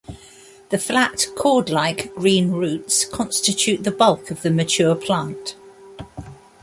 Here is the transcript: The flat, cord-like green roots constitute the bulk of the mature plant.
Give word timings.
The 0.69 0.79
flat, 0.79 1.27
cord-like 1.37 2.15
green 2.15 2.49
roots 2.53 3.05
constitute 3.05 3.83
the 3.83 3.91
bulk 3.91 4.31
of 4.31 4.41
the 4.41 4.49
mature 4.49 4.95
plant. 4.95 5.55